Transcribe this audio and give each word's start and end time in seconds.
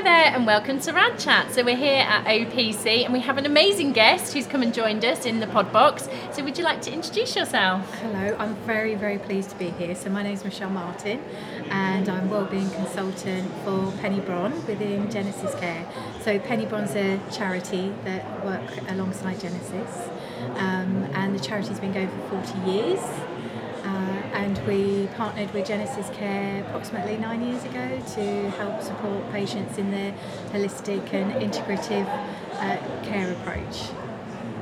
Hi 0.00 0.04
there, 0.04 0.34
and 0.34 0.46
welcome 0.46 0.80
to 0.80 0.92
Rad 0.94 1.18
Chat. 1.18 1.52
So 1.52 1.62
we're 1.62 1.76
here 1.76 2.00
at 2.00 2.24
OPC, 2.24 3.04
and 3.04 3.12
we 3.12 3.20
have 3.20 3.36
an 3.36 3.44
amazing 3.44 3.92
guest 3.92 4.32
who's 4.32 4.46
come 4.46 4.62
and 4.62 4.72
joined 4.72 5.04
us 5.04 5.26
in 5.26 5.40
the 5.40 5.46
pod 5.46 5.70
box. 5.74 6.08
So 6.32 6.42
would 6.42 6.56
you 6.56 6.64
like 6.64 6.80
to 6.82 6.90
introduce 6.90 7.36
yourself? 7.36 7.86
Hello, 7.96 8.34
I'm 8.38 8.54
very, 8.64 8.94
very 8.94 9.18
pleased 9.18 9.50
to 9.50 9.56
be 9.56 9.68
here. 9.68 9.94
So 9.94 10.08
my 10.08 10.22
name 10.22 10.32
is 10.32 10.42
Michelle 10.42 10.70
Martin, 10.70 11.22
and 11.68 12.08
I'm 12.08 12.30
wellbeing 12.30 12.70
consultant 12.70 13.52
for 13.62 13.92
Penny 14.00 14.20
Brohn 14.20 14.66
within 14.66 15.10
Genesis 15.10 15.54
Care. 15.56 15.86
So 16.22 16.38
Penny 16.38 16.64
Brohn's 16.64 16.96
a 16.96 17.20
charity 17.30 17.92
that 18.04 18.42
work 18.42 18.70
alongside 18.88 19.38
Genesis, 19.38 20.08
um, 20.54 21.10
and 21.12 21.38
the 21.38 21.40
charity's 21.40 21.78
been 21.78 21.92
going 21.92 22.08
for 22.08 22.42
40 22.42 22.70
years. 22.70 23.00
And 24.32 24.58
we 24.66 25.08
partnered 25.16 25.52
with 25.52 25.66
Genesis 25.66 26.08
Care 26.10 26.64
approximately 26.64 27.16
nine 27.16 27.42
years 27.42 27.64
ago 27.64 28.00
to 28.14 28.50
help 28.50 28.82
support 28.82 29.30
patients 29.32 29.78
in 29.78 29.90
their 29.90 30.14
holistic 30.52 31.12
and 31.12 31.32
integrative 31.32 32.06
uh, 32.54 32.76
care 33.04 33.32
approach. 33.32 33.90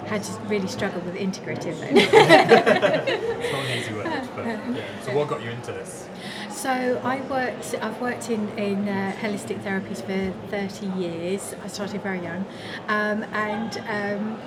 Had 0.06 0.22
to 0.24 0.32
really 0.42 0.68
struggled 0.68 1.04
with 1.04 1.16
integrative 1.16 1.78
then. 1.80 1.96
it's 1.98 3.52
not 3.52 3.64
an 3.64 3.78
easy 3.78 3.92
word, 3.92 4.28
but 4.34 4.46
yeah. 4.46 4.84
So 5.02 5.14
what 5.14 5.28
got 5.28 5.42
you 5.42 5.50
into 5.50 5.72
this? 5.72 6.08
So 6.48 7.00
I 7.04 7.20
worked. 7.28 7.74
I've 7.82 8.00
worked 8.00 8.30
in 8.30 8.48
in 8.58 8.88
uh, 8.88 9.14
holistic 9.20 9.62
therapies 9.62 9.98
for 10.00 10.34
30 10.48 10.86
years. 10.98 11.54
I 11.62 11.68
started 11.68 12.02
very 12.02 12.22
young, 12.22 12.46
um, 12.88 13.22
and. 13.34 13.78
Um, 13.88 14.40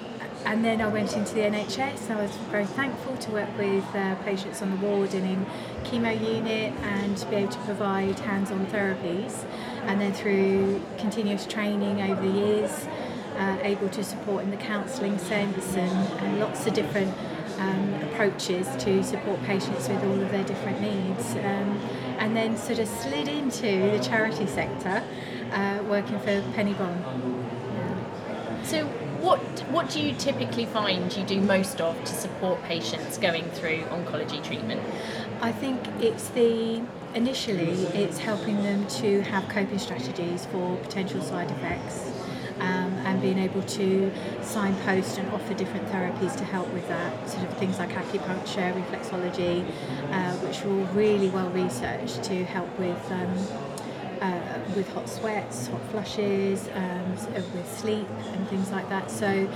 and 0.46 0.66
then 0.66 0.82
I 0.82 0.88
went 0.88 1.16
into 1.16 1.34
the 1.36 1.42
NHS. 1.42 2.10
I 2.10 2.22
was 2.22 2.32
very 2.50 2.66
thankful 2.66 3.16
to 3.18 3.32
work 3.32 3.58
with 3.58 3.86
uh, 3.96 4.16
patients 4.24 4.62
on 4.62 4.72
the 4.72 4.88
ward 4.88 5.14
and 5.14 5.26
in 5.26 5.46
chemo 5.84 6.14
unit 6.20 6.74
and 6.82 7.18
to 7.18 7.26
be 7.28 7.38
able 7.38 7.52
to 7.52 7.60
provide 7.60 8.20
hands-on 8.20 8.66
therapies. 8.68 9.46
And 9.84 10.02
then 10.02 10.14
through 10.14 10.82
continuous 10.98 11.46
training 11.46 12.02
over 12.02 12.22
the 12.22 12.34
years, 12.34 12.88
uh, 13.38 13.58
able 13.62 13.90
to 13.90 14.04
support 14.04 14.44
in 14.44 14.52
the 14.52 14.58
counselling 14.58 15.18
sense 15.18 15.76
and, 15.76 16.20
and, 16.20 16.40
lots 16.40 16.68
of 16.68 16.74
different 16.74 17.14
um, 17.60 17.94
approaches 18.04 18.68
to 18.78 19.04
support 19.04 19.42
patients 19.44 19.88
with 19.88 20.04
all 20.04 20.22
of 20.22 20.32
their 20.32 20.44
different 20.44 20.82
needs. 20.82 21.32
Um, 21.36 21.80
and 22.20 22.36
then 22.36 22.58
sort 22.58 22.80
of 22.80 22.88
slid 22.88 23.28
into 23.28 23.92
the 23.92 24.00
charity 24.04 24.46
sector, 24.46 25.04
uh, 25.52 25.80
working 25.88 26.20
for 26.20 26.42
Penny 26.54 26.74
Brohn. 26.74 27.41
So 28.72 28.86
what 29.20 29.42
what 29.70 29.90
do 29.90 30.00
you 30.00 30.16
typically 30.16 30.66
find 30.66 31.14
you 31.14 31.26
do 31.26 31.42
most 31.42 31.82
of 31.82 32.00
to 32.06 32.14
support 32.14 32.64
patients 32.64 33.18
going 33.18 33.44
through 33.50 33.82
oncology 33.96 34.42
treatment? 34.42 34.80
I 35.42 35.52
think 35.52 35.86
it's 36.00 36.30
the 36.30 36.82
initially 37.14 37.74
it's 38.04 38.18
helping 38.18 38.64
them 38.64 38.88
to 39.02 39.24
have 39.24 39.50
coping 39.50 39.78
strategies 39.78 40.46
for 40.46 40.78
potential 40.78 41.22
side 41.22 41.52
effects. 41.52 42.14
Um, 42.60 42.94
and 43.06 43.20
being 43.20 43.40
able 43.40 43.64
to 43.64 44.12
signpost 44.44 45.18
and 45.18 45.28
offer 45.34 45.56
different 45.56 45.88
therapies 45.88 46.38
to 46.38 46.46
help 46.46 46.72
with 46.74 46.88
that, 46.90 47.28
sort 47.28 47.44
of 47.44 47.58
things 47.58 47.80
like 47.80 47.90
acupuncture, 47.90 48.72
reflexology, 48.80 49.66
uh, 50.12 50.36
which 50.46 50.62
are 50.62 50.70
all 50.70 50.86
really 50.94 51.30
well 51.30 51.50
researched 51.50 52.24
to 52.26 52.46
help 52.46 52.70
with 52.78 53.12
um, 53.12 53.36
uh, 54.22 54.60
with 54.76 54.88
hot 54.94 55.10
sweats, 55.10 55.68
hot 55.68 55.82
flushes, 55.90 56.70
um, 56.74 57.14
uh, 57.36 57.42
with 57.54 57.78
sleep 57.78 58.08
and 58.34 58.48
things 58.50 58.72
like 58.72 58.88
that. 58.90 59.10
So 59.10 59.50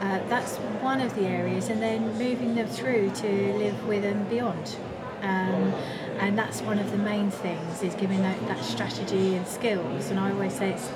uh, 0.00 0.20
that's 0.28 0.56
one 0.82 1.00
of 1.00 1.14
the 1.14 1.26
areas, 1.26 1.68
and 1.68 1.82
then 1.82 2.16
moving 2.18 2.54
them 2.54 2.66
through 2.66 3.10
to 3.10 3.28
live 3.54 3.86
with 3.86 4.04
and 4.04 4.28
beyond. 4.28 4.76
Um, 5.22 5.74
and 6.18 6.38
that's 6.38 6.62
one 6.62 6.78
of 6.78 6.90
the 6.90 6.98
main 6.98 7.30
things 7.30 7.82
is 7.82 7.94
giving 7.94 8.22
that, 8.22 8.40
that 8.48 8.62
strategy 8.62 9.34
and 9.34 9.46
skills. 9.46 10.10
And 10.10 10.18
I 10.18 10.30
always 10.30 10.54
say 10.54 10.70
it's 10.70 10.90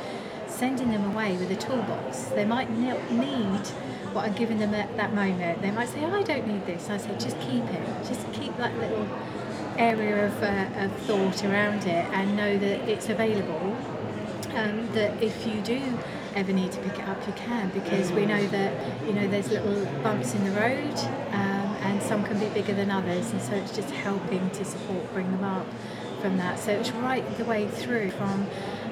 sending 0.46 0.90
them 0.90 1.04
away 1.12 1.36
with 1.36 1.50
a 1.50 1.56
toolbox. 1.56 2.24
They 2.24 2.44
might 2.44 2.70
not 2.70 3.10
need 3.10 3.66
what 4.12 4.24
I'm 4.24 4.34
giving 4.34 4.58
them 4.58 4.74
at 4.74 4.94
that 4.96 5.14
moment. 5.14 5.62
They 5.62 5.70
might 5.70 5.88
say, 5.88 6.04
oh, 6.04 6.14
I 6.14 6.22
don't 6.22 6.46
need 6.46 6.66
this. 6.66 6.90
I 6.90 6.96
say, 6.96 7.12
just 7.18 7.38
keep 7.40 7.64
it. 7.64 8.06
Just 8.06 8.30
keep 8.32 8.56
that 8.56 8.76
little 8.78 9.06
area 9.78 10.26
of, 10.26 10.42
uh, 10.42 10.84
of 10.84 10.92
thought 11.02 11.44
around 11.44 11.84
it 11.86 12.04
and 12.12 12.36
know 12.36 12.58
that 12.58 12.88
it's 12.88 13.08
available. 13.08 13.76
Um, 14.54 14.88
that 14.94 15.22
if 15.22 15.46
you 15.46 15.60
do 15.60 15.80
ever 16.34 16.52
need 16.52 16.72
to 16.72 16.80
pick 16.80 16.98
it 16.98 17.08
up, 17.08 17.24
you 17.26 17.32
can 17.34 17.70
because 17.70 18.10
we 18.12 18.26
know 18.26 18.44
that 18.48 19.04
you 19.06 19.12
know 19.12 19.28
there's 19.28 19.48
little 19.48 19.84
bumps 20.02 20.34
in 20.34 20.44
the 20.44 20.50
road 20.52 20.98
um, 21.32 21.76
and 21.82 22.02
some 22.02 22.24
can 22.24 22.38
be 22.38 22.48
bigger 22.48 22.74
than 22.74 22.90
others, 22.90 23.30
and 23.30 23.40
so 23.40 23.52
it's 23.52 23.74
just 23.74 23.90
helping 23.90 24.50
to 24.50 24.64
support 24.64 25.12
bring 25.12 25.30
them 25.30 25.44
up 25.44 25.66
from 26.20 26.36
that. 26.36 26.58
So 26.58 26.72
it's 26.72 26.90
right 26.92 27.24
the 27.38 27.44
way 27.44 27.68
through 27.68 28.10
from 28.10 28.46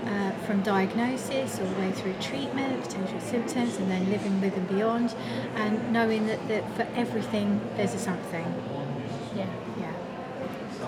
uh, 0.07 0.31
from 0.47 0.63
diagnosis 0.63 1.59
all 1.59 1.67
the 1.67 1.81
way 1.81 1.93
through 1.93 2.15
treatment, 2.21 2.83
potential 2.83 3.21
symptoms, 3.21 3.77
and 3.77 3.91
then 3.91 4.11
living 4.11 4.41
with 4.41 4.57
and 4.57 4.69
beyond, 4.69 5.15
and 5.57 5.93
knowing 5.93 6.27
that, 6.27 6.47
that 6.49 6.65
for 6.77 6.87
everything 6.95 7.61
there's 7.77 7.95
a 7.95 7.99
something. 7.99 8.47
Yeah. 9.37 9.47
Yeah. 9.79 9.93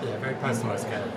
Yeah, 0.03 0.17
very 0.17 0.35
personalised 0.35 0.85
care. 0.89 1.07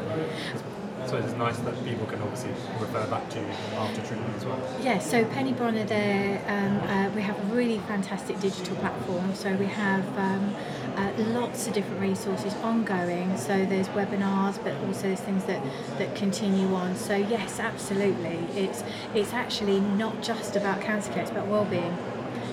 So 1.06 1.18
it's 1.18 1.34
nice 1.34 1.58
that 1.58 1.84
people 1.84 2.06
can 2.06 2.22
obviously 2.22 2.50
refer 2.80 3.06
back 3.08 3.28
to 3.30 3.40
after 3.76 4.00
treatment 4.06 4.34
as 4.36 4.46
well. 4.46 4.58
Yeah, 4.82 4.98
so 4.98 5.24
Penny 5.26 5.52
Bronner 5.52 5.84
there, 5.84 6.42
um, 6.48 6.78
uh, 6.88 7.10
we 7.14 7.20
have 7.20 7.38
a 7.38 7.54
really 7.54 7.78
fantastic 7.80 8.40
digital 8.40 8.74
platform. 8.76 9.34
So 9.34 9.54
we 9.56 9.66
have 9.66 10.06
um, 10.18 10.54
uh, 10.96 11.12
lots 11.18 11.66
of 11.66 11.74
different 11.74 12.00
resources 12.00 12.54
ongoing. 12.62 13.36
So 13.36 13.66
there's 13.66 13.88
webinars, 13.88 14.62
but 14.64 14.74
also 14.86 15.02
there's 15.02 15.20
things 15.20 15.44
that, 15.44 15.62
that 15.98 16.14
continue 16.14 16.74
on. 16.74 16.96
So 16.96 17.16
yes, 17.16 17.60
absolutely. 17.60 18.38
It's 18.56 18.82
it's 19.14 19.34
actually 19.34 19.80
not 19.80 20.22
just 20.22 20.56
about 20.56 20.80
cancer 20.80 21.12
care; 21.12 21.22
it's 21.22 21.30
about 21.30 21.48
well-being. 21.48 21.96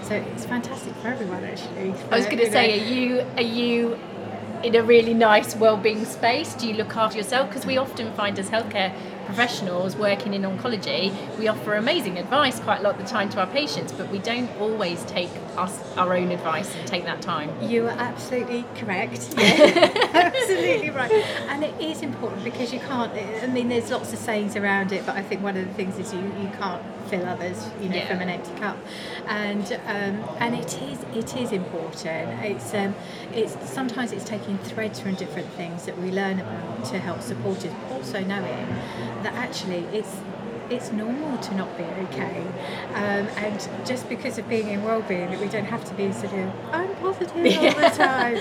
So 0.04 0.16
it's 0.16 0.46
fantastic 0.46 0.94
for 0.96 1.08
everyone, 1.08 1.46
actually. 1.46 1.94
I 2.12 2.18
was 2.18 2.26
going 2.26 2.40
to 2.40 2.52
say, 2.52 2.82
are 2.82 2.86
you 2.86 3.22
are 3.38 3.42
you 3.42 3.98
in 4.64 4.76
a 4.76 4.84
really 4.84 5.14
nice 5.14 5.56
well-being 5.56 6.06
space? 6.06 6.54
Do 6.54 6.68
you 6.68 6.76
look 6.76 6.96
after 6.96 7.18
yourself? 7.18 7.50
Because 7.50 7.66
we 7.66 7.78
often 7.78 8.12
find 8.14 8.38
as 8.38 8.50
healthcare 8.50 8.94
professionals 9.26 9.96
working 9.96 10.34
in 10.34 10.42
oncology, 10.42 11.14
we 11.40 11.48
offer 11.48 11.76
amazing 11.76 12.18
advice 12.18 12.60
quite 12.60 12.80
a 12.82 12.84
lot 12.84 12.96
of 12.96 13.02
the 13.02 13.08
time 13.08 13.30
to 13.30 13.40
our 13.40 13.48
patients, 13.48 13.92
but 13.92 14.10
we 14.10 14.20
don't 14.20 14.50
always 14.60 15.04
take 15.06 15.30
us 15.58 15.96
our 15.96 16.16
own 16.16 16.32
advice 16.32 16.76
and 16.76 16.88
take 16.88 17.06
that 17.06 17.22
time. 17.22 17.50
You 17.62 17.86
are 17.88 17.92
absolutely 17.92 18.66
correct. 18.76 19.36
Yeah. 19.42 20.00
absolutely 20.14 20.90
right. 20.92 21.12
And 21.50 21.64
it 21.64 21.74
is 21.82 22.02
important 22.02 22.44
because 22.44 22.74
you 22.74 22.80
can't. 22.80 23.12
I 23.14 23.48
mean, 23.48 23.70
there's 23.70 23.90
lots 23.90 24.14
of 24.14 24.20
sayings 24.20 24.56
around 24.56 24.92
it, 24.92 25.06
but 25.06 25.16
I 25.16 25.24
think 25.24 25.42
one 25.42 25.58
of 25.58 25.66
the 25.68 25.74
things 25.74 25.98
is 25.98 26.14
you, 26.14 26.20
you 26.20 26.50
can't 26.60 26.82
fill 27.12 27.26
others, 27.28 27.70
you 27.82 27.90
know, 27.90 27.98
yeah. 27.98 28.08
from 28.08 28.22
an 28.22 28.30
empty 28.30 28.54
cup, 28.60 28.78
and 29.28 29.74
um, 29.86 30.16
and 30.40 30.56
it 30.56 30.82
is 30.82 31.04
it 31.14 31.36
is 31.36 31.52
important. 31.52 32.42
It's 32.44 32.74
um, 32.74 32.96
it's 33.34 33.54
sometimes 33.70 34.14
it's 34.14 34.24
taking 34.24 34.58
threads 34.60 35.00
from 35.00 35.16
different 35.16 35.50
things 35.50 35.86
that 35.86 35.98
we 35.98 36.10
learn 36.10 36.40
about 36.40 36.86
to 36.86 37.00
help 37.00 37.22
support 37.22 37.66
it. 37.66 37.74
Also 37.92 38.22
knowing 38.22 38.66
that 39.24 39.34
actually 39.34 39.84
it's 39.92 40.16
it's 40.72 40.92
normal 40.92 41.38
to 41.38 41.54
not 41.56 41.78
be 41.78 41.84
okay. 41.84 42.42
Um, 42.94 43.28
and 43.38 43.70
just 43.86 44.08
because 44.08 44.38
of 44.38 44.48
being 44.48 44.70
in 44.70 44.84
well-being, 44.84 45.30
that 45.30 45.40
we 45.40 45.48
don't 45.48 45.66
have 45.66 45.84
to 45.86 45.94
be 45.96 46.12
sort 46.14 46.34
of 46.34 46.52
I'm 46.72 46.96
positive 46.96 47.46
yeah. 47.46 47.74
all 47.74 47.90
the 47.90 47.98
time. 47.98 48.36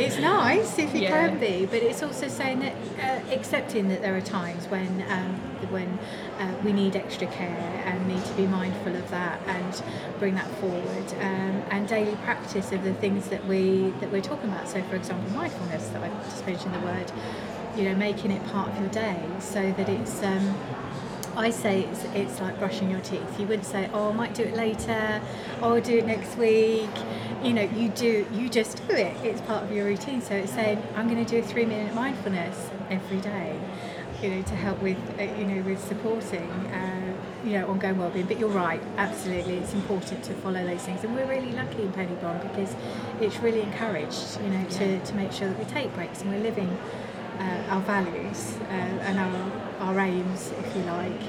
it's 0.00 0.18
nice 0.18 0.78
if 0.78 0.94
you 0.94 1.02
yeah. 1.02 1.28
can 1.28 1.40
be, 1.40 1.66
but 1.66 1.82
it's 1.82 2.02
also 2.02 2.28
saying 2.28 2.60
that 2.60 2.74
uh, 3.00 3.34
accepting 3.34 3.88
that 3.88 4.00
there 4.00 4.16
are 4.16 4.20
times 4.20 4.66
when 4.66 5.04
um, 5.10 5.34
when 5.70 5.98
uh, 6.38 6.54
we 6.64 6.72
need 6.72 6.94
extra 6.94 7.26
care 7.26 7.82
and 7.86 8.06
need 8.06 8.24
to 8.24 8.34
be 8.34 8.46
mindful 8.46 8.94
of 8.94 9.10
that 9.10 9.40
and 9.46 9.82
bring 10.18 10.34
that 10.34 10.50
forward. 10.56 11.12
Um, 11.20 11.62
and 11.70 11.88
daily 11.88 12.16
practice 12.16 12.70
of 12.72 12.84
the 12.84 12.94
things 12.94 13.28
that 13.28 13.44
we 13.46 13.92
that 14.00 14.12
we're 14.12 14.22
talking 14.22 14.50
about. 14.50 14.68
So, 14.68 14.82
for 14.84 14.96
example, 14.96 15.28
mindfulness 15.34 15.88
that 15.88 16.02
I 16.02 16.08
just 16.24 16.46
mentioned 16.46 16.74
the 16.74 16.80
word 16.80 17.10
you 17.76 17.84
know, 17.84 17.94
making 17.94 18.30
it 18.30 18.46
part 18.48 18.68
of 18.68 18.78
your 18.78 18.90
day 18.90 19.18
so 19.40 19.72
that 19.72 19.88
it's. 19.88 20.22
I 21.36 21.50
say 21.50 21.82
it's, 21.82 22.04
it's 22.14 22.40
like 22.40 22.58
brushing 22.58 22.90
your 22.90 23.00
teeth. 23.00 23.40
You 23.40 23.46
wouldn't 23.46 23.66
say, 23.66 23.88
"Oh, 23.92 24.10
I 24.10 24.12
might 24.12 24.34
do 24.34 24.42
it 24.42 24.54
later," 24.54 25.20
"Oh, 25.62 25.74
I'll 25.74 25.80
do 25.80 25.98
it 25.98 26.06
next 26.06 26.36
week." 26.36 26.90
You 27.42 27.54
know, 27.54 27.62
you 27.62 27.88
do. 27.88 28.26
You 28.32 28.48
just 28.48 28.86
do 28.88 28.94
it. 28.94 29.16
It's 29.24 29.40
part 29.42 29.62
of 29.64 29.72
your 29.72 29.86
routine. 29.86 30.20
So 30.20 30.34
it's 30.34 30.52
saying, 30.52 30.82
"I'm 30.94 31.08
going 31.08 31.24
to 31.24 31.30
do 31.30 31.38
a 31.38 31.42
three-minute 31.42 31.94
mindfulness 31.94 32.70
every 32.90 33.20
day." 33.20 33.58
You 34.22 34.30
know, 34.30 34.42
to 34.42 34.54
help 34.54 34.80
with 34.82 34.98
uh, 35.18 35.22
you 35.22 35.44
know 35.46 35.62
with 35.62 35.82
supporting 35.82 36.50
uh, 36.50 37.14
you 37.44 37.58
know 37.58 37.66
ongoing 37.66 37.98
well-being. 37.98 38.26
But 38.26 38.38
you're 38.38 38.48
right, 38.50 38.82
absolutely, 38.96 39.54
it's 39.56 39.72
important 39.72 40.22
to 40.24 40.34
follow 40.34 40.64
those 40.64 40.82
things, 40.82 41.02
and 41.02 41.14
we're 41.14 41.26
really 41.26 41.52
lucky 41.52 41.82
in 41.82 41.92
Penny 41.92 42.14
Brohn 42.20 42.40
because 42.42 42.76
it's 43.20 43.38
really 43.38 43.62
encouraged. 43.62 44.40
You 44.42 44.50
know, 44.50 44.64
to, 44.64 45.00
to 45.00 45.14
make 45.14 45.32
sure 45.32 45.48
that 45.48 45.58
we 45.58 45.64
take 45.64 45.92
breaks 45.94 46.20
and 46.20 46.30
we're 46.30 46.42
living 46.42 46.78
uh, 47.42 47.74
our 47.74 47.80
values 47.80 48.54
uh, 48.60 49.08
and 49.08 49.18
our, 49.18 49.52
our 49.80 50.00
aims, 50.00 50.52
if 50.58 50.76
you 50.76 50.82
like. 50.82 51.20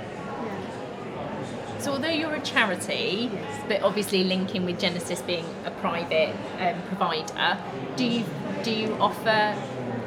So, 1.80 1.92
although 1.92 2.10
you're 2.10 2.36
a 2.36 2.42
charity, 2.42 3.30
yes. 3.34 3.64
but 3.68 3.82
obviously 3.82 4.24
linking 4.24 4.64
with 4.64 4.80
Genesis 4.80 5.22
being 5.22 5.46
a 5.66 5.72
private 5.72 6.34
um, 6.60 6.82
provider, 6.84 7.58
do 7.98 8.06
you 8.06 8.26
do 8.64 8.72
you 8.72 8.94
offer 9.02 9.54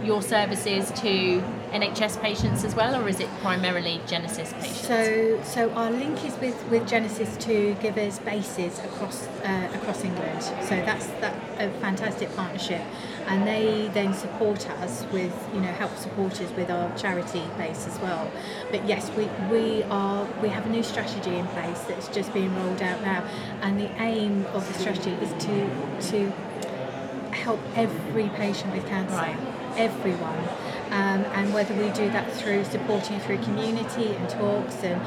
your 0.02 0.22
services 0.22 0.90
to 1.02 1.42
NHS 1.72 2.20
patients 2.20 2.64
as 2.64 2.74
well, 2.74 2.94
or 3.00 3.08
is 3.08 3.20
it 3.20 3.28
primarily 3.42 4.00
Genesis 4.06 4.52
patients? 4.54 4.86
So, 4.86 5.40
so 5.42 5.70
our 5.72 5.90
link 5.90 6.24
is 6.24 6.36
with, 6.38 6.56
with 6.70 6.86
Genesis 6.88 7.36
to 7.44 7.74
give 7.80 7.98
us 7.98 8.18
bases 8.20 8.78
across 8.80 9.26
uh, 9.44 9.68
across 9.74 10.04
England. 10.04 10.42
So 10.42 10.76
that's 10.76 11.06
that 11.22 11.34
a 11.58 11.70
fantastic 11.80 12.34
partnership, 12.36 12.82
and 13.26 13.46
they 13.46 13.88
then 13.94 14.14
support 14.14 14.68
us 14.80 15.04
with 15.12 15.34
you 15.54 15.60
know 15.60 15.72
help 15.72 15.96
support 15.96 16.40
us 16.40 16.50
with 16.52 16.70
our 16.70 16.96
charity 16.96 17.42
base 17.58 17.86
as 17.86 17.98
well. 18.00 18.30
But 18.70 18.86
yes, 18.86 19.10
we 19.16 19.24
we 19.50 19.82
are 19.84 20.24
we 20.42 20.48
have 20.48 20.66
a 20.66 20.70
new 20.70 20.82
strategy 20.82 21.36
in 21.36 21.46
place 21.48 21.80
that's 21.82 22.08
just 22.08 22.32
being 22.32 22.54
rolled 22.56 22.82
out 22.82 23.00
now, 23.02 23.24
and 23.62 23.78
the 23.80 23.90
aim 24.00 24.46
of 24.54 24.66
the 24.72 24.78
strategy 24.78 25.10
is 25.20 25.30
to 25.44 26.10
to 26.12 26.30
help 27.32 27.60
every 27.74 28.28
patient 28.30 28.72
with 28.72 28.86
cancer, 28.86 29.14
Right. 29.14 29.36
everyone. 29.76 30.48
Um, 30.96 31.24
and 31.34 31.52
whether 31.52 31.74
we 31.74 31.90
do 31.90 32.08
that 32.10 32.32
through 32.32 32.64
supporting 32.64 33.20
through 33.20 33.38
community 33.38 34.14
and 34.14 34.30
talks 34.30 34.82
and 34.82 34.98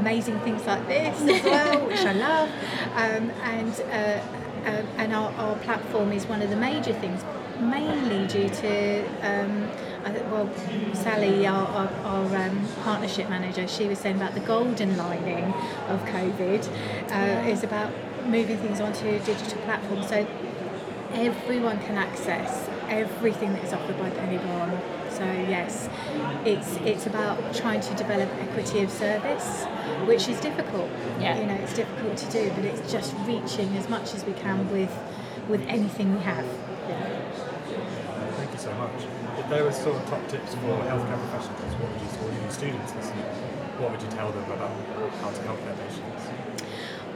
amazing 0.00 0.40
things 0.40 0.66
like 0.66 0.84
this 0.88 1.20
as 1.20 1.44
well, 1.44 1.86
which 1.86 2.00
I 2.00 2.12
love. 2.12 2.48
Um, 2.96 3.30
and 3.44 3.80
uh, 3.92 4.20
uh, 4.68 4.82
and 4.96 5.14
our, 5.14 5.30
our 5.34 5.56
platform 5.60 6.10
is 6.10 6.26
one 6.26 6.42
of 6.42 6.50
the 6.50 6.56
major 6.56 6.92
things, 6.92 7.24
mainly 7.60 8.26
due 8.26 8.48
to. 8.48 9.06
Um, 9.22 9.70
I 10.04 10.10
think, 10.10 10.30
well, 10.32 10.48
Sally, 10.94 11.46
our, 11.46 11.66
our, 11.68 11.88
our 12.04 12.36
um, 12.36 12.68
partnership 12.82 13.28
manager, 13.28 13.68
she 13.68 13.86
was 13.86 13.98
saying 13.98 14.16
about 14.16 14.34
the 14.34 14.40
golden 14.40 14.96
lining 14.96 15.44
of 15.88 16.00
COVID 16.06 16.68
uh, 17.10 17.48
is 17.48 17.62
about 17.62 17.92
moving 18.26 18.58
things 18.58 18.80
onto 18.80 19.04
digital 19.20 19.58
platforms. 19.62 20.08
So 20.08 20.26
everyone 21.12 21.78
can 21.80 21.96
access 21.96 22.67
everything 22.88 23.52
that 23.52 23.64
is 23.64 23.72
offered 23.72 23.98
by 23.98 24.10
Penny 24.10 24.38
Brohn. 24.38 24.78
So 25.10 25.24
yes, 25.24 25.88
it's 26.44 26.76
it's 26.84 27.06
about 27.06 27.54
trying 27.54 27.80
to 27.80 27.94
develop 27.94 28.28
equity 28.40 28.82
of 28.82 28.90
service, 28.90 29.64
which 30.06 30.28
is 30.28 30.40
difficult. 30.40 30.90
Yeah. 31.18 31.40
You 31.40 31.46
know, 31.46 31.54
it's 31.54 31.74
difficult 31.74 32.16
to 32.18 32.30
do, 32.30 32.50
but 32.54 32.64
it's 32.64 32.92
just 32.92 33.14
reaching 33.26 33.76
as 33.76 33.88
much 33.88 34.14
as 34.14 34.24
we 34.24 34.32
can 34.34 34.70
with 34.70 34.94
with 35.48 35.62
anything 35.66 36.14
we 36.14 36.20
have. 36.22 36.46
Thank 38.36 38.52
you 38.52 38.58
so 38.58 38.72
much. 38.74 38.92
If 39.38 39.48
there 39.48 39.64
were 39.64 39.72
sort 39.72 39.96
of 39.96 40.06
top 40.08 40.28
tips 40.28 40.54
for 40.54 40.82
healthcare 40.86 41.18
professionals, 41.30 41.74
what 41.80 41.90
would 41.92 42.00
you, 42.00 42.08
or 42.26 42.30
even 42.36 42.50
students 42.50 42.94
listening, 42.94 43.24
what 43.78 43.90
would 43.90 44.02
you 44.02 44.08
tell 44.08 44.30
them 44.30 44.44
about 44.50 44.70
how 45.20 45.30
to 45.30 45.42
help 45.42 45.58
their 45.64 45.74
patients? 45.74 46.28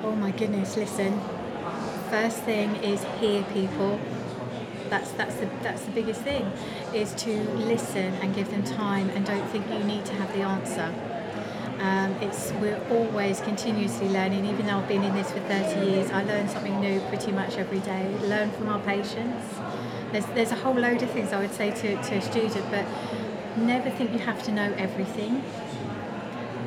Oh 0.02 0.16
my 0.16 0.30
goodness, 0.32 0.76
listen. 0.76 1.20
First 2.10 2.38
thing 2.38 2.76
is 2.76 3.04
hear 3.20 3.42
people. 3.44 4.00
That's 4.92 5.10
that's 5.12 5.36
the 5.36 5.46
that's 5.62 5.82
the 5.86 5.90
biggest 5.92 6.20
thing 6.20 6.44
is 6.92 7.14
to 7.14 7.30
listen 7.72 8.12
and 8.20 8.34
give 8.34 8.50
them 8.50 8.62
time 8.62 9.08
and 9.14 9.24
don't 9.24 9.48
think 9.48 9.66
you 9.70 9.82
need 9.84 10.04
to 10.04 10.12
have 10.16 10.30
the 10.34 10.42
answer. 10.42 10.94
Um, 11.78 12.12
it's 12.20 12.52
we're 12.60 12.78
always 12.90 13.40
continuously 13.40 14.10
learning. 14.10 14.44
Even 14.44 14.66
though 14.66 14.80
I've 14.80 14.88
been 14.88 15.02
in 15.02 15.14
this 15.14 15.32
for 15.32 15.40
30 15.40 15.86
years, 15.90 16.10
I 16.10 16.24
learn 16.24 16.46
something 16.46 16.78
new 16.78 17.00
pretty 17.08 17.32
much 17.32 17.56
every 17.56 17.78
day. 17.78 18.06
Learn 18.24 18.50
from 18.50 18.68
our 18.68 18.80
patients. 18.80 19.46
There's 20.12 20.26
there's 20.34 20.52
a 20.52 20.56
whole 20.56 20.74
load 20.74 21.02
of 21.02 21.10
things 21.10 21.32
I 21.32 21.40
would 21.40 21.54
say 21.54 21.70
to, 21.70 22.02
to 22.02 22.16
a 22.16 22.20
student, 22.20 22.70
but 22.70 22.84
never 23.56 23.88
think 23.88 24.12
you 24.12 24.18
have 24.18 24.42
to 24.42 24.52
know 24.52 24.74
everything 24.76 25.42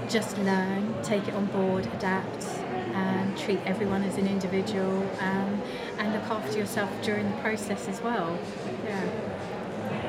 just 0.10 0.38
learn, 0.40 0.96
take 1.02 1.28
it 1.28 1.34
on 1.34 1.46
board, 1.48 1.88
adapt, 1.94 2.44
treat 3.46 3.60
everyone 3.68 4.02
as 4.04 4.18
an 4.18 4.28
individual, 4.28 5.08
um, 5.20 5.62
and 6.00 6.12
look 6.14 6.24
after 6.24 6.58
yourself 6.58 6.90
during 7.04 7.30
the 7.30 7.38
process 7.38 7.88
as 7.88 8.02
well. 8.02 8.38
Yeah. 8.84 9.00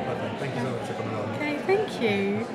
Perfect. 0.07 0.41
Thank 0.41 0.55
you 0.55 0.63
so 0.63 0.71
much 0.71 0.87
for 0.87 0.95
coming 0.95 1.15
on. 1.15 1.35
Okay, 1.35 1.59
thank 1.67 2.01
you. 2.01 2.47